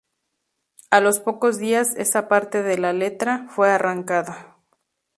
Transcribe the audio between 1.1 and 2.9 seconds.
pocos días esa parte de